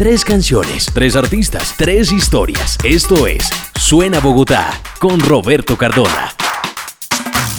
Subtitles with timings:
[0.00, 2.78] Tres canciones, tres artistas, tres historias.
[2.82, 6.30] Esto es Suena Bogotá con Roberto Cardona.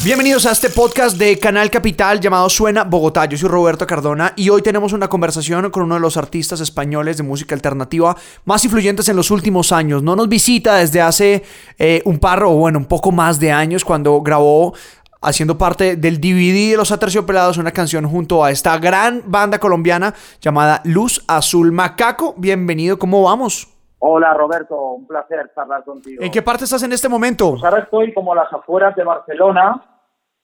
[0.03, 3.25] Bienvenidos a este podcast de Canal Capital llamado Suena Bogotá.
[3.25, 7.17] Yo soy Roberto Cardona y hoy tenemos una conversación con uno de los artistas españoles
[7.17, 10.02] de música alternativa más influyentes en los últimos años.
[10.02, 11.44] No nos visita desde hace
[11.78, 14.73] eh, un par o bueno, un poco más de años cuando grabó
[15.21, 20.13] haciendo parte del DVD de los Aterciopelados, una canción junto a esta gran banda colombiana
[20.41, 22.33] llamada Luz Azul Macaco.
[22.38, 23.67] Bienvenido, ¿cómo vamos?
[23.99, 26.23] Hola Roberto, un placer charlar contigo.
[26.23, 27.52] ¿En qué parte estás en este momento?
[27.52, 29.79] Pues ahora estoy como a las afueras de Barcelona.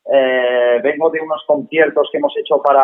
[0.06, 2.84] Eh, vengo de unos conciertos que hemos hecho para,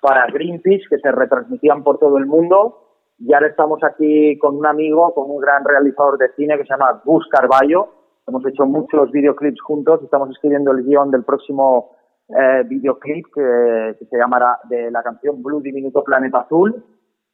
[0.00, 2.86] para Greenpeace, que se retransmitían por todo el mundo.
[3.18, 6.70] Y ahora estamos aquí con un amigo, con un gran realizador de cine que se
[6.70, 7.99] llama Gus Carballo.
[8.26, 10.02] Hemos hecho muchos videoclips juntos.
[10.02, 11.96] Estamos escribiendo el guion del próximo
[12.28, 16.84] eh, videoclip que, que, se llamará de la canción Blue Diminuto Planeta Azul.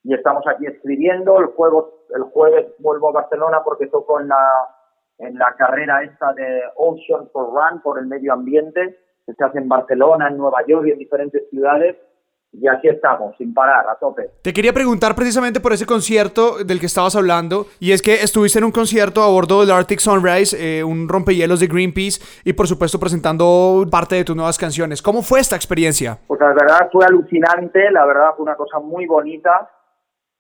[0.04, 1.38] Y estamos aquí escribiendo.
[1.38, 4.36] El, juego, el jueves vuelvo a Barcelona porque toco en la
[5.18, 9.68] en la carrera esta de Ocean for Run por el medio ambiente, se hace en
[9.68, 11.96] Barcelona, en Nueva York y en diferentes ciudades.
[12.58, 14.30] Y aquí estamos, sin parar, a tope.
[14.42, 18.58] Te quería preguntar precisamente por ese concierto del que estabas hablando, y es que estuviste
[18.58, 22.66] en un concierto a bordo del Arctic Sunrise, eh, un rompehielos de Greenpeace, y por
[22.66, 25.02] supuesto presentando parte de tus nuevas canciones.
[25.02, 26.16] ¿Cómo fue esta experiencia?
[26.26, 29.70] Pues la verdad fue alucinante, la verdad fue una cosa muy bonita.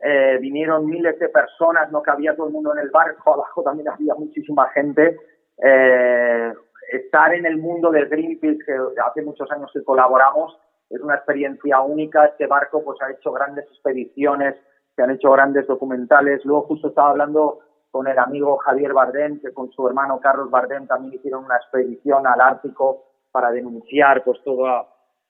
[0.00, 3.88] Eh, vinieron miles de personas, no cabía todo el mundo en el barco, abajo también
[3.90, 5.16] había muchísima gente.
[5.62, 6.52] Eh,
[6.92, 8.72] estar en el mundo del Greenpeace, que
[9.04, 10.56] hace muchos años que colaboramos,
[10.90, 12.26] es una experiencia única.
[12.26, 14.56] Este barco pues ha hecho grandes expediciones,
[14.94, 16.44] se han hecho grandes documentales.
[16.44, 20.86] Luego justo estaba hablando con el amigo Javier Bardem, que con su hermano Carlos Bardem
[20.86, 24.66] también hicieron una expedición al Ártico para denunciar pues todo,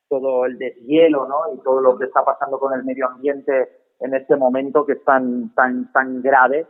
[0.09, 1.53] todo el deshielo ¿no?
[1.53, 3.69] y todo lo que está pasando con el medio ambiente
[3.99, 6.67] en este momento que es tan, tan, tan grave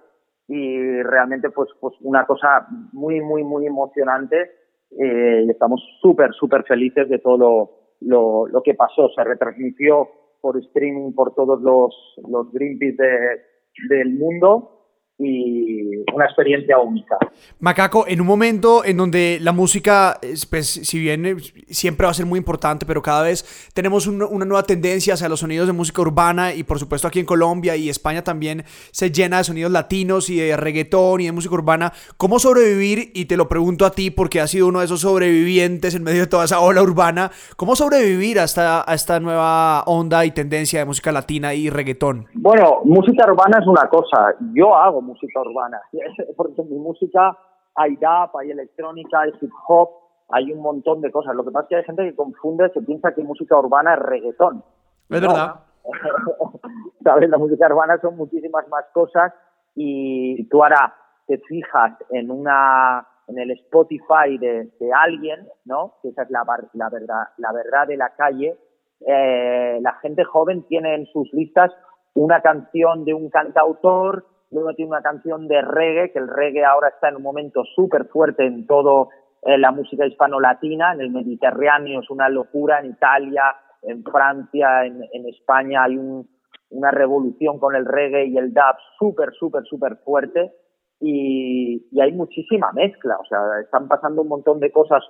[0.48, 4.52] y realmente pues, pues una cosa muy, muy, muy emocionante
[4.92, 9.10] eh, y estamos súper, súper felices de todo lo, lo, que pasó.
[9.10, 10.10] Se retransmitió
[10.42, 11.96] por streaming por todos los,
[12.30, 14.77] los Greenpeace de, del mundo
[15.20, 17.18] y una experiencia única.
[17.60, 20.20] Macaco, en un momento en donde la música,
[20.50, 21.36] pues, si bien eh,
[21.70, 25.40] siempre va a ser muy importante, pero cada vez tenemos una, nueva tendencia hacia los
[25.40, 29.40] sonidos de música urbana y por supuesto aquí en Colombia y España también se llena
[29.40, 31.94] de sonidos latinos y de reggaetón y de música urbana.
[32.18, 33.12] ¿Cómo sobrevivir?
[33.14, 36.22] Y te lo pregunto a ti porque has sido uno de esos sobrevivientes en medio
[36.22, 37.32] de toda esa ola urbana.
[37.56, 42.28] ¿Cómo sobrevivir a esta, a esta nueva onda y tendencia de música latina y reggaetón?
[42.36, 44.36] Bueno, música urbana es una cosa.
[44.54, 45.82] Yo hago música urbana.
[46.38, 47.38] Porque en mi música
[47.76, 49.90] hay rap, hay electrónica, hay hip hop,
[50.30, 51.36] hay un montón de cosas.
[51.36, 54.00] Lo que pasa es que hay gente que confunde, que piensa que música urbana es
[54.00, 54.64] reggaetón.
[55.10, 55.62] Es verdad.
[57.04, 57.30] ¿Sabes?
[57.30, 59.34] La música urbana son muchísimas más cosas
[59.76, 60.94] y tú ahora
[61.28, 65.96] te fijas en una en el Spotify de, de alguien, ¿no?
[66.02, 68.58] Que esa es la, la verdad, la verdad de la calle.
[69.06, 71.72] Eh, la gente joven tiene en sus listas
[72.14, 76.90] una canción de un cantautor, luego tiene una canción de reggae, que el reggae ahora
[76.90, 79.10] está en un momento súper fuerte en todo
[79.44, 85.04] eh, la música hispano-latina, en el Mediterráneo es una locura, en Italia, en Francia, en,
[85.12, 86.28] en España hay un,
[86.70, 90.52] una revolución con el reggae y el dub súper, súper, súper fuerte
[91.00, 95.04] y, y hay muchísima mezcla, o sea, están pasando un montón de cosas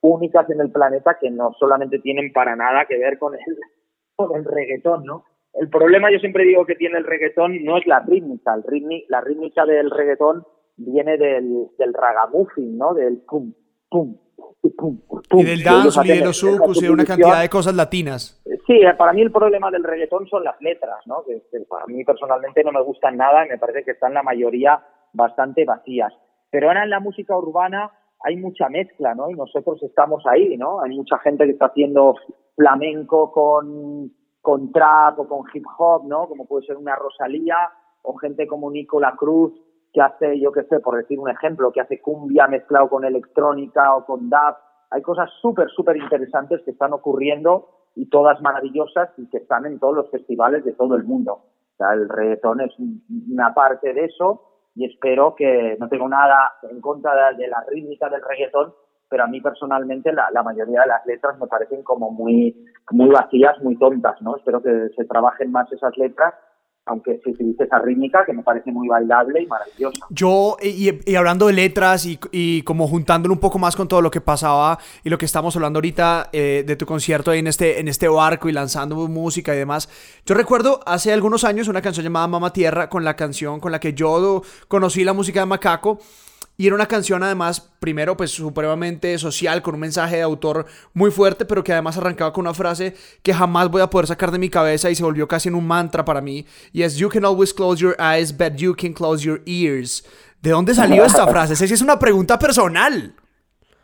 [0.00, 3.58] únicas en el planeta que no solamente tienen para nada que ver con el,
[4.16, 5.24] con el reggaetón, ¿no?
[5.54, 8.54] El problema, yo siempre digo que tiene el reggaetón, no es la rítmica.
[8.54, 10.44] El ritmi, la rítmica del reggaetón
[10.76, 12.92] viene del, del ragamuffin, ¿no?
[12.94, 13.52] Del pum,
[13.88, 14.18] pum,
[14.60, 15.40] pum, pum.
[15.40, 18.42] Y del dance y de los sucos y de una cantidad de cosas latinas.
[18.66, 21.22] Sí, para mí el problema del reggaetón son las letras, ¿no?
[21.24, 24.22] Que, que para mí personalmente no me gustan nada y me parece que están la
[24.22, 24.82] mayoría
[25.12, 26.12] bastante vacías.
[26.50, 27.92] Pero ahora en la música urbana
[28.24, 29.30] hay mucha mezcla, ¿no?
[29.30, 30.80] Y nosotros estamos ahí, ¿no?
[30.82, 32.14] Hay mucha gente que está haciendo
[32.56, 34.10] flamenco con
[34.44, 36.28] con trap o con hip hop, ¿no?
[36.28, 37.56] Como puede ser una Rosalía
[38.02, 39.54] o gente como Nicola Cruz
[39.90, 43.96] que hace, yo qué sé, por decir un ejemplo, que hace cumbia mezclado con electrónica
[43.96, 44.54] o con dub.
[44.90, 49.78] Hay cosas súper, súper interesantes que están ocurriendo y todas maravillosas y que están en
[49.78, 51.32] todos los festivales de todo el mundo.
[51.32, 52.74] O sea, el reggaetón es
[53.32, 54.42] una parte de eso
[54.74, 58.74] y espero que no tengo nada en contra de la rítmica del reggaetón,
[59.14, 62.52] pero a mí personalmente la, la, mayoría de las letras me parecen como muy,
[62.90, 64.36] muy vacías, muy tontas, ¿no?
[64.36, 66.34] Espero que se trabajen más esas letras
[66.86, 70.04] aunque se utilice esa rítmica que me parece muy bailable y maravillosa.
[70.10, 74.10] Yo, y, hablando de letras y, y, como juntándolo un poco más con todo lo
[74.10, 77.78] que pasaba y lo que estamos hablando ahorita eh, de tu concierto ahí en este,
[77.78, 79.88] en este barco y lanzando música y demás,
[80.26, 83.78] yo recuerdo hace algunos años una canción llamada Mama Tierra con la canción con la
[83.78, 86.00] que yo conocí la música de Macaco
[86.56, 91.10] y era una canción además, primero pues supremamente social, con un mensaje de autor muy
[91.10, 94.38] fuerte, pero que además arrancaba con una frase que jamás voy a poder sacar de
[94.38, 96.46] mi cabeza y se volvió casi en un mantra para mí.
[96.72, 100.04] Y es, You can always close your eyes, but you can close your ears.
[100.40, 101.54] ¿De dónde salió esta frase?
[101.54, 103.14] Esa es una pregunta personal.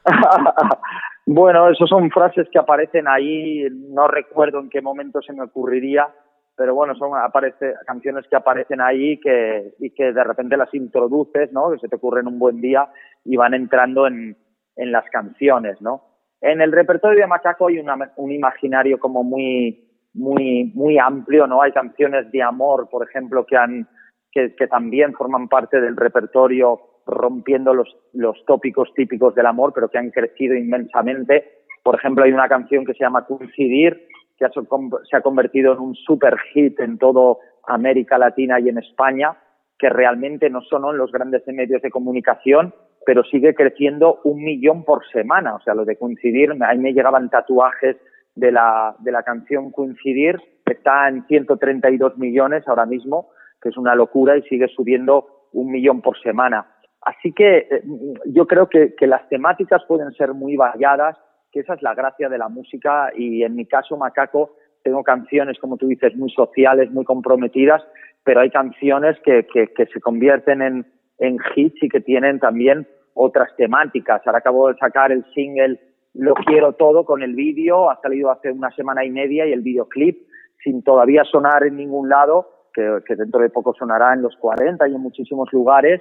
[1.27, 6.09] bueno, esas son frases que aparecen ahí, no recuerdo en qué momento se me ocurriría
[6.61, 11.51] pero bueno, son aparece, canciones que aparecen ahí que, y que de repente las introduces,
[11.53, 11.71] ¿no?
[11.71, 12.87] Que se te ocurren un buen día
[13.25, 14.37] y van entrando en,
[14.77, 16.03] en las canciones, ¿no?
[16.43, 21.63] En el repertorio de Macaco hay un imaginario como muy, muy, muy amplio, ¿no?
[21.63, 23.89] Hay canciones de amor, por ejemplo, que han,
[24.31, 29.89] que, que también forman parte del repertorio rompiendo los, los tópicos típicos del amor, pero
[29.89, 31.63] que han crecido inmensamente.
[31.83, 34.09] Por ejemplo, hay una canción que se llama Coincidir,
[34.41, 34.49] que
[35.11, 39.37] se ha convertido en un super hit en toda América Latina y en España,
[39.79, 44.85] que realmente no son en los grandes medios de comunicación, pero sigue creciendo un millón
[44.85, 45.55] por semana.
[45.55, 47.97] O sea, lo de coincidir, ahí me llegaban tatuajes
[48.35, 53.77] de la, de la canción Coincidir, que está en 132 millones ahora mismo, que es
[53.77, 56.67] una locura y sigue subiendo un millón por semana.
[57.03, 57.83] Así que eh,
[58.27, 61.17] yo creo que las temáticas pueden ser muy variadas
[61.53, 65.59] que esa es la gracia de la música y en mi caso, Macaco, tengo canciones,
[65.59, 67.83] como tú dices, muy sociales, muy comprometidas,
[68.25, 70.87] pero hay canciones que, que, se convierten en,
[71.19, 74.23] en hits y que tienen también otras temáticas.
[74.25, 75.81] Ahora acabo de sacar el single
[76.15, 79.61] Lo quiero todo con el vídeo, ha salido hace una semana y media y el
[79.61, 80.27] videoclip,
[80.63, 84.89] sin todavía sonar en ningún lado, que, que dentro de poco sonará en los 40
[84.89, 86.01] y en muchísimos lugares.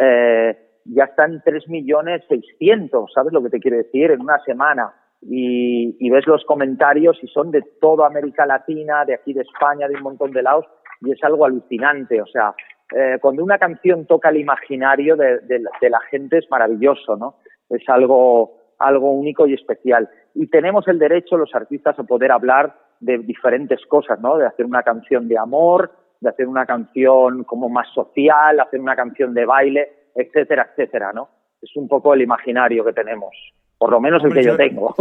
[0.00, 4.10] Eh, ya están 3 millones 600, ¿sabes lo que te quiere decir?
[4.10, 4.92] En una semana.
[5.22, 9.94] Y, ves los comentarios y son de toda América Latina, de aquí de España, de
[9.94, 10.66] un montón de lados,
[11.00, 12.20] y es algo alucinante.
[12.20, 12.54] O sea,
[12.94, 17.36] eh, cuando una canción toca el imaginario de, de, de, la gente es maravilloso, ¿no?
[17.70, 20.08] Es algo, algo único y especial.
[20.34, 24.36] Y tenemos el derecho, los artistas, a poder hablar de diferentes cosas, ¿no?
[24.36, 28.96] De hacer una canción de amor, de hacer una canción como más social, hacer una
[28.96, 31.28] canción de baile etcétera, etcétera, ¿no?
[31.60, 33.34] Es un poco el imaginario que tenemos,
[33.78, 34.94] por lo menos el que yo tengo.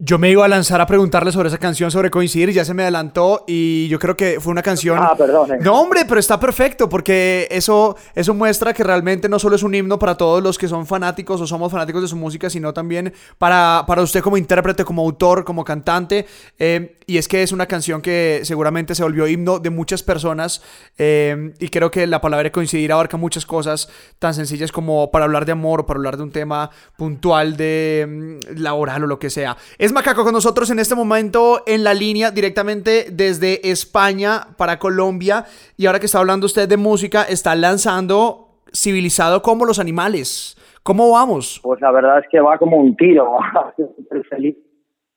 [0.00, 2.72] Yo me iba a lanzar a preguntarle sobre esa canción, sobre coincidir, y ya se
[2.72, 4.96] me adelantó y yo creo que fue una canción...
[5.02, 5.50] Ah, perdón.
[5.60, 9.74] No, hombre, pero está perfecto porque eso, eso muestra que realmente no solo es un
[9.74, 13.12] himno para todos los que son fanáticos o somos fanáticos de su música, sino también
[13.38, 16.26] para, para usted como intérprete, como autor, como cantante.
[16.60, 20.62] Eh, y es que es una canción que seguramente se volvió himno de muchas personas
[20.98, 25.46] eh, y creo que la palabra coincidir abarca muchas cosas tan sencillas como para hablar
[25.46, 29.30] de amor o para hablar de un tema puntual de mm, laboral o lo que
[29.30, 29.56] sea.
[29.78, 35.44] Es Macaco con nosotros en este momento en la línea directamente desde España para Colombia.
[35.76, 40.56] Y ahora que está hablando usted de música, está lanzando Civilizado como los animales.
[40.82, 41.60] ¿Cómo vamos?
[41.62, 43.38] Pues la verdad es que va como un tiro.
[43.98, 44.56] Estoy feliz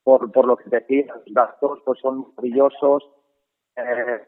[0.03, 1.07] por, por lo que decías.
[1.07, 3.03] Los datos pues son maravillosos.
[3.75, 4.21] Eh,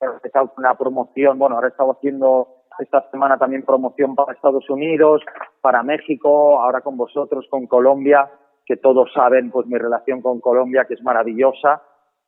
[0.00, 1.38] he una promoción.
[1.38, 5.22] Bueno, ahora he estado haciendo esta semana también promoción para Estados Unidos,
[5.60, 8.28] para México, ahora con vosotros, con Colombia,
[8.64, 11.82] que todos saben pues mi relación con Colombia, que es maravillosa.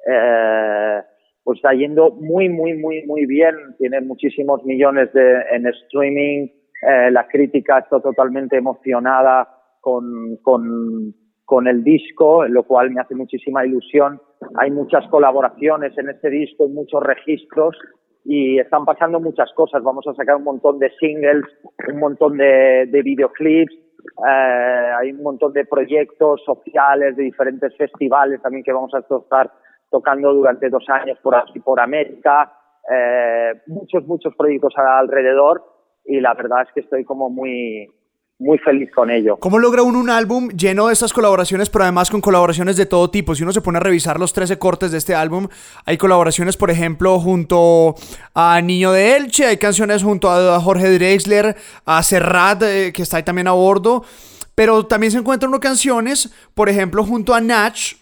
[0.06, 1.02] Eh,
[1.42, 3.54] pues está yendo muy, muy, muy, muy bien.
[3.78, 6.48] Tiene muchísimos millones de, en streaming.
[6.82, 9.48] Eh, la crítica está totalmente emocionada
[9.80, 11.14] con, con,
[11.44, 14.20] con el disco, lo cual me hace muchísima ilusión.
[14.56, 17.76] Hay muchas colaboraciones en este disco, muchos registros
[18.24, 19.82] y están pasando muchas cosas.
[19.82, 21.44] Vamos a sacar un montón de singles,
[21.88, 23.74] un montón de, de videoclips,
[24.26, 29.50] eh, hay un montón de proyectos sociales, de diferentes festivales también que vamos a estar
[29.90, 32.52] tocando durante dos años por aquí, por América,
[32.90, 35.62] eh, muchos, muchos proyectos alrededor
[36.04, 37.86] y la verdad es que estoy como muy,
[38.38, 39.36] muy feliz con ello.
[39.38, 43.10] ¿Cómo logra uno un álbum lleno de estas colaboraciones, pero además con colaboraciones de todo
[43.10, 43.34] tipo?
[43.34, 45.48] Si uno se pone a revisar los 13 cortes de este álbum,
[45.84, 47.96] hay colaboraciones, por ejemplo, junto
[48.34, 53.16] a Niño de Elche, hay canciones junto a Jorge Drexler, a Serrat, eh, que está
[53.16, 54.04] ahí también a bordo,
[54.54, 57.94] pero también se encuentran canciones, por ejemplo, junto a Natch,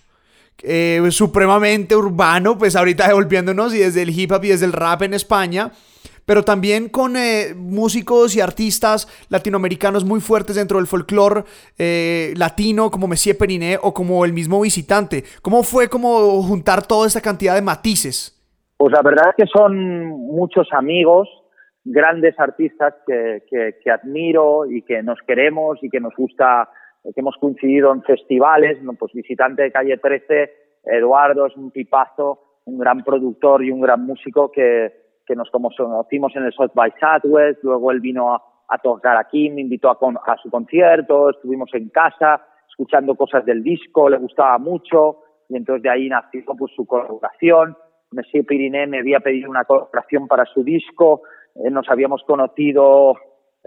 [0.62, 5.02] eh, supremamente urbano, pues ahorita devolviéndonos y desde el hip hop y desde el rap
[5.02, 5.72] en España
[6.26, 11.44] pero también con eh, músicos y artistas latinoamericanos muy fuertes dentro del folclore
[11.78, 15.22] eh, latino, como Messier Periné o como el mismo visitante.
[15.40, 18.32] ¿Cómo fue como juntar toda esta cantidad de matices?
[18.76, 21.28] Pues la verdad es que son muchos amigos,
[21.84, 26.68] grandes artistas que, que, admiro y que nos queremos y que nos gusta,
[27.04, 30.50] que hemos coincidido en festivales, pues visitante de calle 13,
[30.84, 36.34] Eduardo es un tipazo, un gran productor y un gran músico que, que nos conocimos
[36.36, 40.36] en el South by Southwest, luego él vino a, tocar aquí, me invitó a, a
[40.38, 45.90] su concierto, estuvimos en casa escuchando cosas del disco, le gustaba mucho y entonces de
[45.90, 47.76] ahí nació pues, su colaboración.
[48.12, 51.22] Messi Piriné me había pedido una colaboración para su disco,
[51.54, 53.14] eh, nos habíamos conocido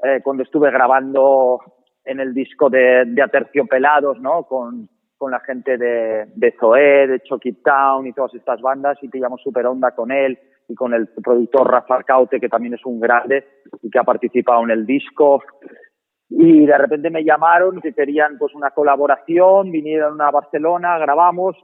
[0.04, 1.60] eh, cuando estuve grabando
[2.06, 4.44] en el disco de, de Aterciopelados, ¿no?
[4.44, 9.10] Con, con la gente de, de Zoé, de Chucky Town y todas estas bandas y
[9.10, 10.40] pillamos super onda con él
[10.70, 13.44] y con el productor Rafa Caute, que también es un grande
[13.82, 15.44] y que ha participado en el disco.
[16.30, 21.58] Y de repente me llamaron que querían pues una colaboración, vinieron a Barcelona, grabamos,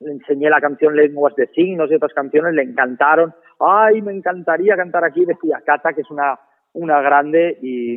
[0.00, 3.32] le enseñé la canción Lenguas de Signos y otras canciones, le encantaron.
[3.60, 6.40] Ay, me encantaría cantar aquí, decía Cata, que es una,
[6.72, 7.96] una grande, y,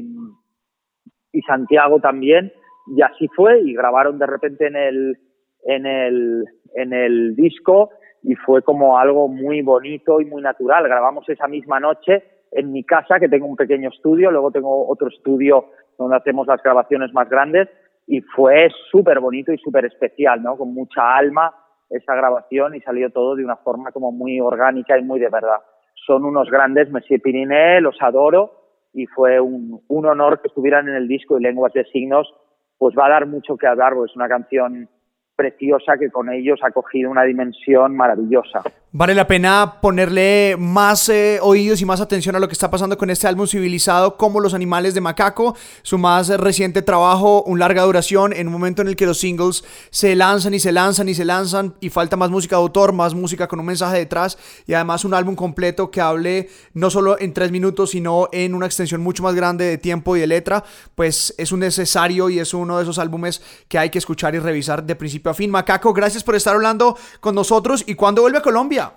[1.31, 2.51] y Santiago también
[2.87, 5.17] y así fue y grabaron de repente en el
[5.63, 7.89] en el en el disco
[8.23, 10.83] y fue como algo muy bonito y muy natural.
[10.83, 15.09] Grabamos esa misma noche en mi casa, que tengo un pequeño estudio, luego tengo otro
[15.09, 15.65] estudio
[15.97, 17.67] donde hacemos las grabaciones más grandes
[18.05, 20.57] y fue súper bonito y súper especial, ¿no?
[20.57, 21.53] Con mucha alma
[21.89, 25.59] esa grabación y salió todo de una forma como muy orgánica y muy de verdad.
[26.05, 28.51] Son unos grandes, Messi Piriné, los adoro
[28.93, 32.33] y fue un, un honor que estuvieran en el disco y Lenguas de Signos
[32.77, 34.89] pues va a dar mucho que hablar, porque es una canción
[35.37, 38.63] preciosa que con ellos ha cogido una dimensión maravillosa.
[38.91, 42.97] Vale la pena ponerle más eh, oídos y más atención a lo que está pasando
[42.97, 47.83] con este álbum civilizado como Los Animales de Macaco, su más reciente trabajo, un larga
[47.83, 51.13] duración, en un momento en el que los singles se lanzan y se lanzan y
[51.13, 54.73] se lanzan y falta más música de autor, más música con un mensaje detrás y
[54.73, 59.01] además un álbum completo que hable no solo en tres minutos, sino en una extensión
[59.01, 60.63] mucho más grande de tiempo y de letra,
[60.95, 64.39] pues es un necesario y es uno de esos álbumes que hay que escuchar y
[64.39, 65.51] revisar de principio a fin.
[65.51, 68.91] Macaco, gracias por estar hablando con nosotros y cuando vuelve a Colombia.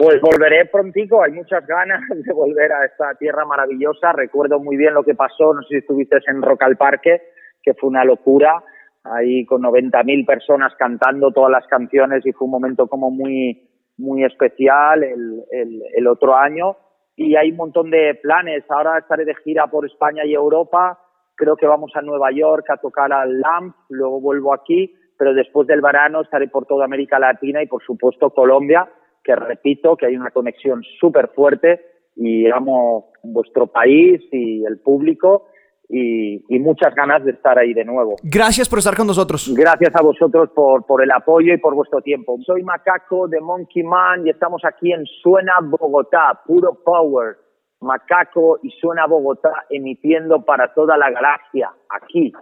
[0.00, 4.12] Pues volveré prontico, hay muchas ganas de volver a esta tierra maravillosa.
[4.12, 7.20] Recuerdo muy bien lo que pasó, no sé si estuviste en Rock al Parque,
[7.62, 8.64] que fue una locura,
[9.04, 13.68] ahí con 90.000 personas cantando todas las canciones y fue un momento como muy,
[13.98, 16.78] muy especial el, el, el otro año.
[17.16, 18.64] Y hay un montón de planes.
[18.70, 20.98] Ahora estaré de gira por España y Europa.
[21.34, 25.68] Creo que vamos a Nueva York a tocar al LAMP, luego vuelvo aquí, pero después
[25.68, 28.88] del verano estaré por toda América Latina y por supuesto Colombia
[29.22, 31.78] que repito que hay una conexión súper fuerte
[32.16, 35.48] y amo vuestro país y el público
[35.90, 38.16] y, muchas ganas de estar ahí de nuevo.
[38.22, 39.52] Gracias por estar con nosotros.
[39.54, 42.38] Gracias a vosotros por, por el apoyo y por vuestro tiempo.
[42.46, 47.36] Soy Macaco de Monkey Man y estamos aquí en Suena Bogotá, puro power.
[47.80, 52.32] Macaco y Suena Bogotá emitiendo para toda la galaxia, aquí.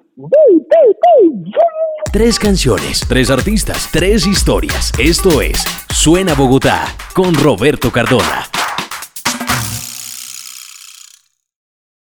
[2.12, 4.92] Tres canciones, tres artistas, tres historias.
[4.98, 8.57] Esto es Suena Bogotá con Roberto Cardona.